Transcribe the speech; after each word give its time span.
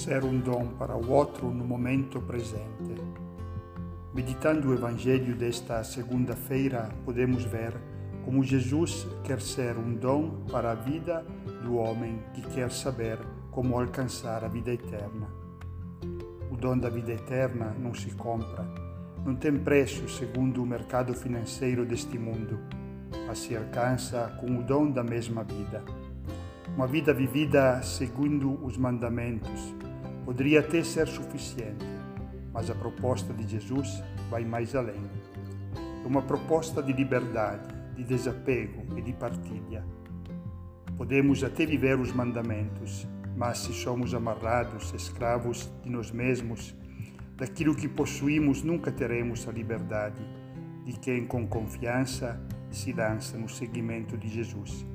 ser 0.00 0.24
um 0.24 0.40
dom 0.40 0.68
para 0.78 0.96
o 0.96 1.10
outro 1.10 1.50
no 1.50 1.62
momento 1.62 2.22
presente. 2.22 2.94
Meditando 4.14 4.70
o 4.70 4.72
Evangelho 4.72 5.36
desta 5.36 5.84
segunda-feira, 5.84 6.88
podemos 7.04 7.44
ver 7.44 7.74
como 8.24 8.42
Jesus 8.42 9.06
quer 9.22 9.42
ser 9.42 9.76
um 9.76 9.94
dom 9.94 10.46
para 10.50 10.72
a 10.72 10.74
vida 10.74 11.22
do 11.62 11.76
homem 11.76 12.18
que 12.32 12.40
quer 12.40 12.70
saber 12.70 13.18
como 13.50 13.78
alcançar 13.78 14.42
a 14.42 14.48
vida 14.48 14.72
eterna. 14.72 15.28
O 16.50 16.56
dom 16.56 16.78
da 16.78 16.88
vida 16.88 17.12
eterna 17.12 17.76
não 17.78 17.92
se 17.92 18.10
compra, 18.12 18.66
não 19.22 19.36
tem 19.36 19.58
preço 19.58 20.08
segundo 20.08 20.62
o 20.62 20.66
mercado 20.66 21.12
financeiro 21.12 21.84
deste 21.84 22.18
mundo, 22.18 22.58
mas 23.26 23.40
se 23.40 23.54
alcança 23.54 24.34
com 24.40 24.60
o 24.60 24.62
dom 24.62 24.90
da 24.90 25.04
mesma 25.04 25.44
vida. 25.44 25.84
Uma 26.74 26.86
vida 26.86 27.12
vivida 27.12 27.82
segundo 27.82 28.64
os 28.64 28.78
mandamentos 28.78 29.74
poderia 30.30 30.60
até 30.60 30.80
ser 30.84 31.08
suficiente, 31.08 31.84
mas 32.52 32.70
a 32.70 32.74
proposta 32.76 33.34
de 33.34 33.48
Jesus 33.48 34.00
vai 34.30 34.44
mais 34.44 34.76
além. 34.76 35.02
É 36.04 36.06
uma 36.06 36.22
proposta 36.22 36.80
de 36.80 36.92
liberdade, 36.92 37.66
de 37.96 38.04
desapego 38.04 38.96
e 38.96 39.02
de 39.02 39.12
partilha. 39.12 39.84
Podemos 40.96 41.42
até 41.42 41.66
viver 41.66 41.98
os 41.98 42.12
mandamentos, 42.12 43.08
mas 43.36 43.58
se 43.58 43.72
somos 43.72 44.14
amarrados, 44.14 44.94
escravos 44.94 45.68
de 45.82 45.90
nós 45.90 46.12
mesmos, 46.12 46.76
daquilo 47.36 47.74
que 47.74 47.88
possuímos, 47.88 48.62
nunca 48.62 48.92
teremos 48.92 49.48
a 49.48 49.50
liberdade 49.50 50.22
de 50.84 50.92
quem 50.92 51.26
com 51.26 51.44
confiança 51.44 52.40
se 52.70 52.92
lança 52.92 53.36
no 53.36 53.48
seguimento 53.48 54.16
de 54.16 54.28
Jesus 54.28 54.86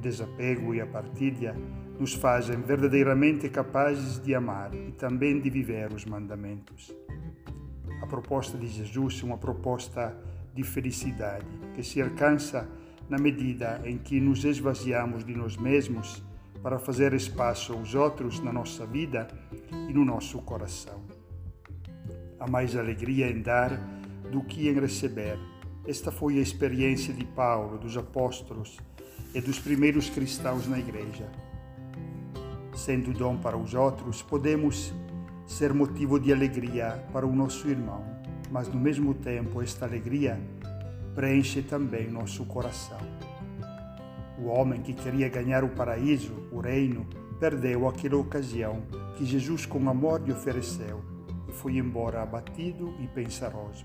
desapego 0.00 0.74
e 0.74 0.80
a 0.80 0.86
partilha 0.86 1.54
nos 1.98 2.14
fazem 2.14 2.60
verdadeiramente 2.62 3.48
capazes 3.48 4.18
de 4.18 4.34
amar 4.34 4.74
e 4.74 4.90
também 4.92 5.38
de 5.38 5.50
viver 5.50 5.92
os 5.92 6.04
mandamentos. 6.04 6.92
A 8.02 8.06
proposta 8.06 8.56
de 8.56 8.66
Jesus 8.66 9.20
é 9.22 9.26
uma 9.26 9.36
proposta 9.36 10.16
de 10.54 10.64
felicidade 10.64 11.46
que 11.74 11.82
se 11.82 12.00
alcança 12.00 12.66
na 13.08 13.18
medida 13.18 13.80
em 13.84 13.98
que 13.98 14.18
nos 14.20 14.44
esvaziamos 14.44 15.24
de 15.24 15.34
nós 15.34 15.56
mesmos 15.56 16.22
para 16.62 16.78
fazer 16.78 17.12
espaço 17.12 17.72
aos 17.72 17.94
outros 17.94 18.40
na 18.40 18.52
nossa 18.52 18.86
vida 18.86 19.28
e 19.70 19.92
no 19.92 20.04
nosso 20.04 20.38
coração. 20.42 21.02
Há 22.38 22.46
mais 22.48 22.74
alegria 22.74 23.30
em 23.30 23.42
dar 23.42 23.78
do 24.30 24.42
que 24.42 24.68
em 24.68 24.80
receber. 24.80 25.38
Esta 25.86 26.10
foi 26.10 26.38
a 26.38 26.42
experiência 26.42 27.12
de 27.12 27.24
Paulo, 27.24 27.78
dos 27.78 27.96
apóstolos 27.96 28.78
e 29.34 29.40
dos 29.40 29.58
primeiros 29.58 30.08
cristãos 30.10 30.66
na 30.66 30.78
igreja. 30.78 31.28
Sendo 32.74 33.12
dom 33.12 33.36
para 33.36 33.56
os 33.56 33.74
outros, 33.74 34.22
podemos 34.22 34.92
ser 35.46 35.74
motivo 35.74 36.18
de 36.18 36.32
alegria 36.32 37.04
para 37.12 37.26
o 37.26 37.34
nosso 37.34 37.68
irmão, 37.68 38.04
mas 38.50 38.68
no 38.68 38.78
mesmo 38.78 39.12
tempo 39.14 39.60
esta 39.60 39.84
alegria 39.84 40.40
preenche 41.14 41.62
também 41.62 42.08
nosso 42.08 42.44
coração. 42.44 42.98
O 44.38 44.46
homem 44.46 44.80
que 44.80 44.94
queria 44.94 45.28
ganhar 45.28 45.64
o 45.64 45.68
paraíso, 45.68 46.32
o 46.50 46.60
reino, 46.60 47.06
perdeu 47.38 47.88
aquela 47.88 48.16
ocasião 48.16 48.82
que 49.16 49.24
Jesus 49.24 49.66
com 49.66 49.88
amor 49.90 50.22
lhe 50.22 50.32
ofereceu 50.32 51.02
e 51.48 51.52
foi 51.52 51.76
embora 51.76 52.22
abatido 52.22 52.94
e 53.00 53.06
pensaroso. 53.08 53.84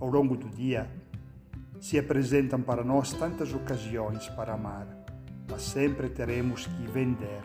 Ao 0.00 0.08
longo 0.08 0.36
do 0.36 0.48
dia, 0.48 0.90
se 1.82 1.98
apresentam 1.98 2.62
para 2.62 2.84
nós 2.84 3.12
tantas 3.12 3.52
ocasiões 3.52 4.28
para 4.28 4.54
amar, 4.54 4.86
mas 5.50 5.62
sempre 5.62 6.08
teremos 6.08 6.64
que 6.64 6.86
vender, 6.86 7.42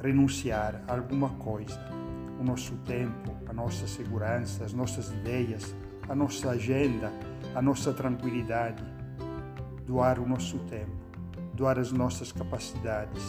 renunciar 0.00 0.82
a 0.88 0.94
alguma 0.94 1.28
coisa, 1.30 1.78
o 2.40 2.42
nosso 2.42 2.74
tempo, 2.78 3.32
a 3.48 3.52
nossa 3.52 3.86
segurança, 3.86 4.64
as 4.64 4.72
nossas 4.72 5.08
ideias, 5.08 5.72
a 6.08 6.16
nossa 6.16 6.50
agenda, 6.50 7.12
a 7.54 7.62
nossa 7.62 7.92
tranquilidade, 7.92 8.82
doar 9.86 10.18
o 10.18 10.28
nosso 10.28 10.58
tempo, 10.64 10.90
doar 11.54 11.78
as 11.78 11.92
nossas 11.92 12.32
capacidades, 12.32 13.22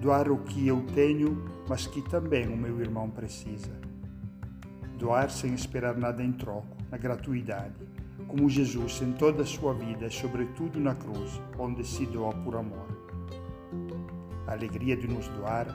doar 0.00 0.28
o 0.32 0.38
que 0.38 0.66
eu 0.66 0.84
tenho, 0.96 1.44
mas 1.68 1.86
que 1.86 2.02
também 2.02 2.48
o 2.48 2.56
meu 2.56 2.80
irmão 2.80 3.08
precisa. 3.08 3.70
Doar 4.98 5.30
sem 5.30 5.54
esperar 5.54 5.96
nada 5.96 6.24
em 6.24 6.32
troco, 6.32 6.76
na 6.90 6.98
gratuidade 6.98 7.95
como 8.26 8.48
Jesus 8.48 9.00
em 9.02 9.12
toda 9.12 9.42
a 9.42 9.46
sua 9.46 9.72
vida, 9.72 10.10
sobretudo 10.10 10.80
na 10.80 10.94
cruz, 10.94 11.40
onde 11.58 11.86
se 11.86 12.04
doa 12.06 12.32
por 12.32 12.56
amor. 12.56 12.86
A 14.46 14.52
alegria 14.52 14.96
de 14.96 15.08
nos 15.08 15.28
doar 15.28 15.66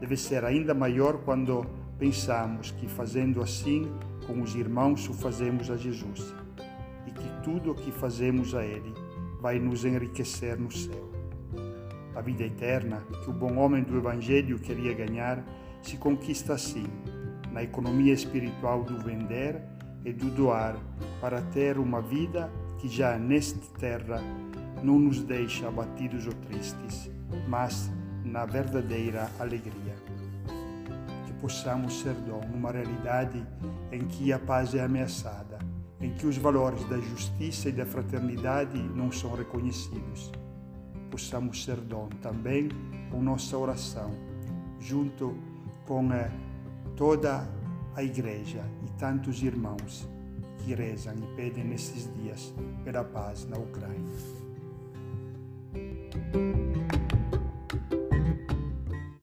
deve 0.00 0.16
ser 0.16 0.44
ainda 0.44 0.74
maior 0.74 1.18
quando 1.24 1.66
pensamos 1.98 2.70
que 2.72 2.88
fazendo 2.88 3.42
assim 3.42 3.90
com 4.26 4.42
os 4.42 4.54
irmãos 4.54 5.08
o 5.08 5.14
fazemos 5.14 5.70
a 5.70 5.76
Jesus 5.76 6.34
e 7.06 7.10
que 7.10 7.42
tudo 7.42 7.70
o 7.70 7.74
que 7.74 7.90
fazemos 7.90 8.54
a 8.54 8.64
Ele 8.64 8.92
vai 9.40 9.58
nos 9.58 9.84
enriquecer 9.84 10.58
no 10.58 10.70
céu. 10.70 11.10
A 12.14 12.20
vida 12.20 12.44
eterna 12.44 13.02
que 13.22 13.30
o 13.30 13.32
bom 13.32 13.56
homem 13.56 13.82
do 13.82 13.96
Evangelho 13.96 14.58
queria 14.58 14.94
ganhar 14.94 15.44
se 15.82 15.96
conquista 15.96 16.54
assim, 16.54 16.86
na 17.52 17.62
economia 17.62 18.12
espiritual 18.12 18.82
do 18.82 18.98
vender 18.98 19.62
e 20.06 20.12
do 20.12 20.30
doar 20.30 20.76
para 21.20 21.42
ter 21.42 21.78
uma 21.78 22.00
vida 22.00 22.48
que 22.78 22.88
já 22.88 23.18
nesta 23.18 23.58
terra 23.76 24.22
não 24.80 25.00
nos 25.00 25.20
deixa 25.24 25.66
abatidos 25.66 26.26
ou 26.26 26.32
tristes, 26.32 27.10
mas 27.48 27.90
na 28.24 28.46
verdadeira 28.46 29.28
alegria. 29.40 29.96
Que 31.26 31.32
possamos 31.40 32.00
ser 32.00 32.14
dom 32.14 32.40
numa 32.48 32.70
realidade 32.70 33.44
em 33.90 34.06
que 34.06 34.32
a 34.32 34.38
paz 34.38 34.76
é 34.76 34.84
ameaçada, 34.84 35.58
em 36.00 36.14
que 36.14 36.26
os 36.26 36.36
valores 36.36 36.84
da 36.84 36.98
justiça 36.98 37.68
e 37.68 37.72
da 37.72 37.84
fraternidade 37.84 38.78
não 38.78 39.10
são 39.10 39.34
reconhecidos. 39.34 40.30
Possamos 41.10 41.64
ser 41.64 41.78
dom 41.78 42.08
também 42.22 42.68
com 43.10 43.20
nossa 43.20 43.58
oração, 43.58 44.14
junto 44.78 45.36
com 45.84 46.12
eh, 46.12 46.30
toda 46.94 47.48
a 47.96 48.02
Igreja 48.02 48.62
e 48.84 48.90
tantos 48.98 49.42
irmãos 49.42 50.06
que 50.58 50.74
rezam 50.74 51.14
e 51.14 51.34
pedem 51.34 51.64
nesses 51.64 52.12
dias 52.14 52.54
pela 52.84 53.02
paz 53.02 53.48
na 53.48 53.56
Ucrânia. 53.56 53.96